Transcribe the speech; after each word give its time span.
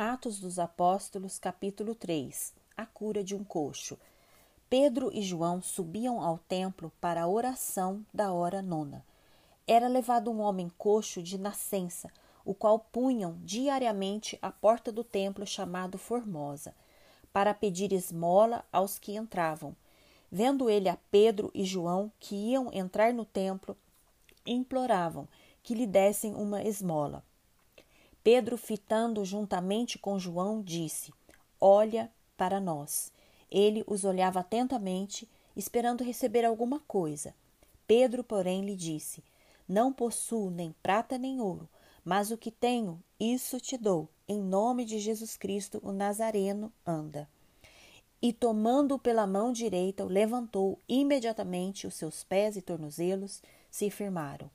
Atos 0.00 0.38
dos 0.38 0.60
Apóstolos, 0.60 1.40
capítulo 1.40 1.92
3 1.92 2.54
A 2.76 2.86
cura 2.86 3.24
de 3.24 3.34
um 3.34 3.42
coxo. 3.42 3.98
Pedro 4.70 5.10
e 5.12 5.20
João 5.22 5.60
subiam 5.60 6.20
ao 6.20 6.38
templo 6.38 6.92
para 7.00 7.22
a 7.22 7.26
oração 7.26 8.06
da 8.14 8.32
hora 8.32 8.62
nona. 8.62 9.04
Era 9.66 9.88
levado 9.88 10.30
um 10.30 10.38
homem 10.38 10.70
coxo 10.78 11.20
de 11.20 11.36
nascença, 11.36 12.08
o 12.44 12.54
qual 12.54 12.78
punham 12.78 13.40
diariamente 13.42 14.38
à 14.40 14.52
porta 14.52 14.92
do 14.92 15.02
templo 15.02 15.44
chamado 15.44 15.98
Formosa, 15.98 16.76
para 17.32 17.52
pedir 17.52 17.92
esmola 17.92 18.64
aos 18.70 19.00
que 19.00 19.16
entravam. 19.16 19.74
Vendo 20.30 20.70
ele 20.70 20.88
a 20.88 20.96
Pedro 21.10 21.50
e 21.52 21.64
João 21.64 22.12
que 22.20 22.36
iam 22.36 22.72
entrar 22.72 23.12
no 23.12 23.24
templo, 23.24 23.76
imploravam 24.46 25.26
que 25.60 25.74
lhe 25.74 25.88
dessem 25.88 26.36
uma 26.36 26.62
esmola. 26.62 27.24
Pedro, 28.22 28.56
fitando 28.56 29.24
juntamente 29.24 29.98
com 29.98 30.18
João, 30.18 30.62
disse: 30.62 31.12
Olha 31.60 32.10
para 32.36 32.60
nós. 32.60 33.12
Ele 33.50 33.82
os 33.86 34.04
olhava 34.04 34.40
atentamente, 34.40 35.28
esperando 35.56 36.04
receber 36.04 36.44
alguma 36.44 36.80
coisa. 36.80 37.34
Pedro, 37.86 38.22
porém, 38.22 38.64
lhe 38.64 38.76
disse: 38.76 39.24
Não 39.66 39.92
possuo 39.92 40.50
nem 40.50 40.74
prata 40.82 41.16
nem 41.16 41.40
ouro, 41.40 41.68
mas 42.04 42.30
o 42.30 42.36
que 42.36 42.50
tenho, 42.50 43.02
isso 43.18 43.58
te 43.58 43.76
dou. 43.76 44.08
Em 44.28 44.40
nome 44.40 44.84
de 44.84 44.98
Jesus 44.98 45.36
Cristo, 45.36 45.80
o 45.82 45.90
Nazareno, 45.90 46.72
anda. 46.86 47.28
E 48.20 48.32
tomando-o 48.32 48.98
pela 48.98 49.26
mão 49.26 49.52
direita, 49.52 50.04
o 50.04 50.08
levantou 50.08 50.78
imediatamente, 50.88 51.86
os 51.86 51.94
seus 51.94 52.24
pés 52.24 52.56
e 52.56 52.62
tornozelos 52.62 53.42
se 53.70 53.88
firmaram. 53.90 54.50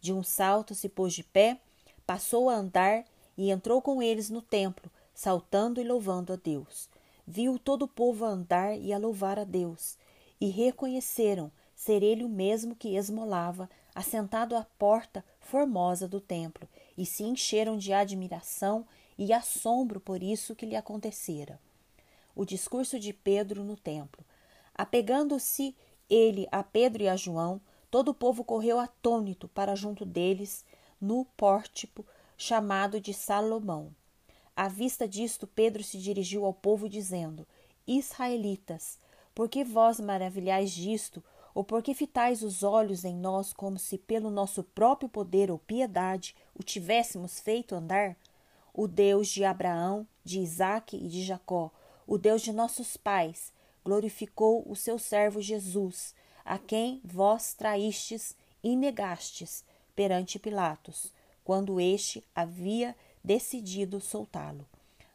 De 0.00 0.12
um 0.12 0.22
salto 0.22 0.74
se 0.74 0.88
pôs 0.88 1.14
de 1.14 1.22
pé, 1.22 1.60
passou 2.06 2.48
a 2.48 2.54
andar 2.54 3.04
e 3.36 3.50
entrou 3.50 3.82
com 3.82 4.02
eles 4.02 4.30
no 4.30 4.42
templo, 4.42 4.90
saltando 5.14 5.80
e 5.80 5.84
louvando 5.84 6.32
a 6.32 6.36
Deus. 6.36 6.88
Viu 7.26 7.58
todo 7.58 7.82
o 7.82 7.88
povo 7.88 8.24
a 8.24 8.28
andar 8.28 8.78
e 8.78 8.92
a 8.92 8.98
louvar 8.98 9.38
a 9.38 9.44
Deus, 9.44 9.96
e 10.40 10.48
reconheceram 10.48 11.50
ser 11.74 12.02
ele 12.02 12.24
o 12.24 12.28
mesmo 12.28 12.74
que 12.74 12.96
esmolava, 12.96 13.68
assentado 13.94 14.56
à 14.56 14.64
porta 14.78 15.24
formosa 15.40 16.06
do 16.06 16.20
templo, 16.20 16.68
e 16.96 17.06
se 17.06 17.24
encheram 17.24 17.76
de 17.76 17.92
admiração 17.92 18.86
e 19.16 19.32
assombro 19.32 20.00
por 20.00 20.22
isso 20.22 20.54
que 20.54 20.66
lhe 20.66 20.76
acontecera. 20.76 21.60
O 22.34 22.44
discurso 22.44 22.98
de 22.98 23.12
Pedro 23.12 23.62
no 23.62 23.76
templo. 23.76 24.24
Apegando-se 24.74 25.74
ele 26.10 26.48
a 26.50 26.62
Pedro 26.62 27.04
e 27.04 27.08
a 27.08 27.16
João, 27.16 27.60
todo 27.90 28.08
o 28.08 28.14
povo 28.14 28.44
correu 28.44 28.78
atônito 28.78 29.48
para 29.48 29.76
junto 29.76 30.04
deles, 30.04 30.64
no 31.04 31.26
pórtico 31.36 32.06
chamado 32.36 32.98
de 32.98 33.12
Salomão. 33.12 33.94
À 34.56 34.68
vista 34.68 35.06
disto, 35.06 35.46
Pedro 35.46 35.84
se 35.84 35.98
dirigiu 35.98 36.46
ao 36.46 36.54
povo, 36.54 36.88
dizendo: 36.88 37.46
Israelitas, 37.86 38.98
por 39.34 39.48
que 39.48 39.62
vós 39.62 40.00
maravilhais 40.00 40.70
disto, 40.70 41.22
ou 41.54 41.62
por 41.62 41.82
que 41.82 41.92
fitais 41.92 42.42
os 42.42 42.62
olhos 42.62 43.04
em 43.04 43.14
nós 43.14 43.52
como 43.52 43.78
se 43.78 43.98
pelo 43.98 44.30
nosso 44.30 44.62
próprio 44.62 45.08
poder 45.08 45.50
ou 45.50 45.58
piedade 45.58 46.34
o 46.54 46.62
tivéssemos 46.62 47.38
feito 47.38 47.74
andar? 47.74 48.16
O 48.72 48.88
Deus 48.88 49.28
de 49.28 49.44
Abraão, 49.44 50.06
de 50.24 50.40
Isaque 50.40 50.96
e 50.96 51.06
de 51.06 51.22
Jacó, 51.22 51.70
o 52.06 52.16
Deus 52.16 52.40
de 52.40 52.52
nossos 52.52 52.96
pais, 52.96 53.52
glorificou 53.84 54.64
o 54.66 54.74
seu 54.74 54.98
servo 54.98 55.40
Jesus, 55.40 56.14
a 56.44 56.58
quem 56.58 57.00
vós 57.04 57.52
traístes 57.52 58.34
e 58.62 58.74
negastes 58.74 59.64
perante 59.94 60.38
Pilatos 60.38 61.12
quando 61.44 61.80
este 61.80 62.24
havia 62.34 62.96
decidido 63.22 64.00
soltá-lo. 64.00 64.66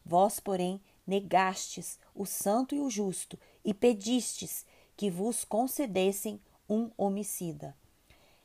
Vós, 0.05 0.39
porém, 0.39 0.81
negastes 1.05 1.99
o 2.13 2.25
santo 2.25 2.75
e 2.75 2.79
o 2.79 2.89
justo 2.89 3.37
e 3.65 3.73
pedistes 3.73 4.65
que 4.95 5.09
vos 5.09 5.43
concedessem 5.43 6.39
um 6.69 6.91
homicida. 6.97 7.75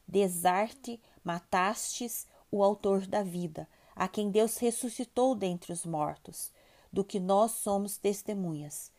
Desarte, 0.09 1.01
matastes 1.23 2.27
o 2.51 2.63
autor 2.63 3.07
da 3.07 3.23
vida, 3.23 3.69
a 3.95 4.09
quem 4.09 4.31
Deus 4.31 4.57
ressuscitou 4.59 5.35
dentre 5.35 5.73
os 5.73 5.85
mortos, 5.85 6.53
do 6.93 7.05
que 7.05 7.19
nós 7.19 7.53
somos 7.53 7.97
testemunhas. 7.97 8.93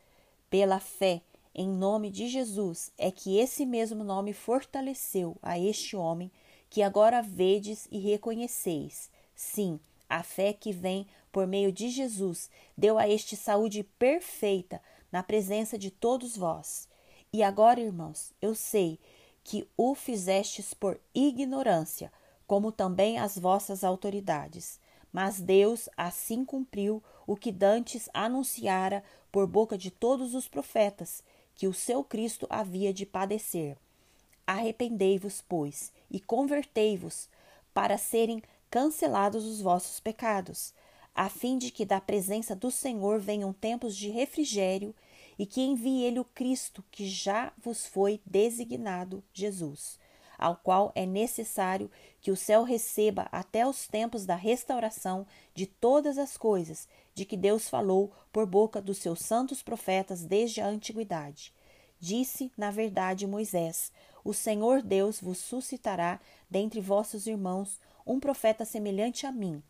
Pela 0.50 0.80
fé, 0.80 1.22
em 1.54 1.68
nome 1.68 2.10
de 2.10 2.28
Jesus, 2.28 2.92
é 2.98 3.10
que 3.10 3.38
esse 3.38 3.66
mesmo 3.66 4.04
nome 4.04 4.34
fortaleceu 4.34 5.38
a 5.42 5.58
este 5.58 5.96
homem 5.96 6.32
que 6.70 6.82
agora 6.82 7.22
vedes 7.22 7.88
e 7.92 8.00
reconheceis. 8.00 9.10
Sim, 9.34 9.80
a 10.10 10.24
fé 10.24 10.54
que 10.54 10.72
vem 10.72 11.08
por 11.32 11.46
meio 11.46 11.72
de 11.72 11.90
Jesus 11.90 12.50
deu 12.78 12.98
a 12.98 13.08
este 13.08 13.36
saúde 13.36 13.84
perfeita 13.84 14.82
na 15.12 15.24
presença 15.24 15.78
de 15.78 15.92
todos 15.92 16.38
vós. 16.38 16.88
E 17.32 17.44
agora, 17.44 17.82
irmãos, 17.82 18.34
eu 18.42 18.56
sei 18.56 19.00
que 19.44 19.68
o 19.78 19.94
fizestes 19.94 20.74
por 20.74 21.00
ignorância, 21.14 22.12
como 22.48 22.72
também 22.72 23.18
as 23.18 23.38
vossas 23.38 23.84
autoridades. 23.84 24.80
Mas 25.12 25.40
Deus 25.40 25.88
assim 25.96 26.44
cumpriu 26.44 27.02
o 27.28 27.36
que 27.36 27.52
dantes 27.52 28.10
anunciara 28.14 29.04
por 29.32 29.48
boca 29.48 29.78
de 29.78 29.92
todos 29.92 30.34
os 30.34 30.48
profetas, 30.48 31.24
que 31.54 31.68
o 31.68 31.74
seu 31.74 32.04
Cristo 32.04 32.48
havia 32.50 32.94
de 32.94 33.06
padecer. 33.06 33.78
Arrependei-vos, 34.48 35.44
pois, 35.48 35.92
e 36.10 36.20
convertei-vos, 36.20 37.30
para 37.74 37.98
serem 37.98 38.42
cancelados 38.70 39.46
os 39.46 39.62
vossos 39.62 40.00
pecados, 40.00 40.74
a 41.14 41.30
fim 41.30 41.58
de 41.58 41.72
que 41.72 41.86
da 41.86 42.02
presença 42.02 42.56
do 42.56 42.70
Senhor 42.70 43.20
venham 43.20 43.54
tempos 43.54 43.96
de 43.96 44.10
refrigério 44.10 44.94
e 45.40 45.46
que 45.46 45.62
envie 45.62 46.04
ele 46.04 46.20
o 46.20 46.26
Cristo 46.26 46.84
que 46.92 47.08
já 47.08 47.54
vos 47.58 47.86
foi 47.86 48.22
designado, 48.26 49.24
Jesus, 49.34 49.98
ao 50.38 50.58
qual 50.58 50.92
é 50.94 51.06
necessário 51.06 51.90
que 52.20 52.32
o 52.32 52.36
céu 52.36 52.64
receba 52.64 53.28
até 53.32 53.66
os 53.66 53.88
tempos 53.88 54.26
da 54.26 54.36
restauração 54.36 55.26
de 55.54 55.66
todas 55.66 56.18
as 56.18 56.38
coisas 56.38 56.88
de 57.14 57.24
que 57.24 57.38
Deus 57.38 57.70
falou 57.70 58.12
por 58.32 58.46
boca 58.46 58.82
dos 58.82 58.98
seus 58.98 59.20
santos 59.20 59.64
profetas 59.64 60.26
desde 60.26 60.60
a 60.60 60.68
antiguidade. 60.68 61.54
Disse, 62.00 62.52
na 62.58 62.72
verdade, 62.72 63.26
Moisés: 63.26 63.92
o 64.24 64.34
Senhor 64.34 64.82
Deus 64.82 65.20
vos 65.20 65.38
suscitará 65.38 66.20
dentre 66.50 66.82
vossos 66.82 67.28
irmãos 67.28 67.80
um 68.06 68.20
profeta 68.20 68.66
semelhante 68.66 69.26
a 69.26 69.32
mim, 69.32 69.62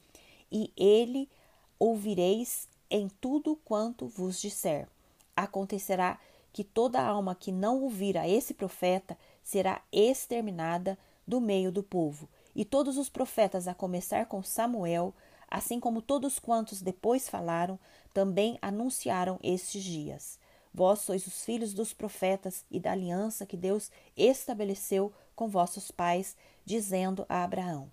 e 0.51 0.71
ele 0.77 1.29
ouvireis 1.77 2.67
em 2.89 3.09
tudo 3.09 3.55
quanto 3.65 4.07
vos 4.07 4.39
disser. 4.39 4.87
Acontecerá 5.35 6.19
que 6.53 6.63
toda 6.63 7.01
alma 7.01 7.35
que 7.35 7.51
não 7.51 7.81
ouvir 7.81 8.17
a 8.17 8.27
esse 8.27 8.53
profeta 8.53 9.17
será 9.43 9.81
exterminada 9.91 10.97
do 11.27 11.41
meio 11.41 11.71
do 11.71 11.83
povo. 11.83 12.29
E 12.55 12.63
todos 12.63 12.97
os 12.97 13.09
profetas, 13.09 13.67
a 13.67 13.73
começar 13.73 14.27
com 14.27 14.41
Samuel, 14.41 15.13
assim 15.49 15.79
como 15.79 16.01
todos 16.01 16.39
quantos 16.39 16.81
depois 16.81 17.27
falaram, 17.27 17.77
também 18.13 18.57
anunciaram 18.61 19.37
estes 19.43 19.83
dias. 19.83 20.39
Vós 20.75 20.99
sois 20.99 21.25
os 21.25 21.45
filhos 21.45 21.73
dos 21.73 21.93
profetas 21.93 22.65
e 22.69 22.81
da 22.81 22.91
aliança 22.91 23.45
que 23.45 23.55
Deus 23.55 23.89
estabeleceu 24.17 25.09
com 25.33 25.47
vossos 25.47 25.89
pais, 25.89 26.35
dizendo 26.65 27.25
a 27.29 27.45
Abraão: 27.45 27.89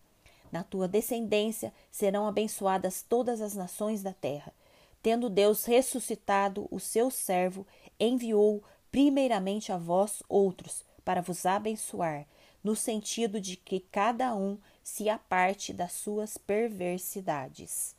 Na 0.50 0.64
tua 0.64 0.88
descendência 0.88 1.72
serão 1.92 2.26
abençoadas 2.26 3.00
todas 3.08 3.40
as 3.40 3.54
nações 3.54 4.02
da 4.02 4.12
terra. 4.12 4.52
Tendo 5.00 5.30
Deus 5.30 5.64
ressuscitado 5.64 6.66
o 6.72 6.80
seu 6.80 7.08
servo, 7.08 7.64
enviou 8.00 8.64
primeiramente 8.90 9.70
a 9.70 9.78
vós 9.78 10.20
outros, 10.28 10.84
para 11.04 11.22
vos 11.22 11.46
abençoar, 11.46 12.26
no 12.64 12.74
sentido 12.74 13.40
de 13.40 13.54
que 13.54 13.78
cada 13.78 14.34
um 14.34 14.58
se 14.82 15.08
aparte 15.08 15.72
das 15.72 15.92
suas 15.92 16.36
perversidades. 16.36 17.94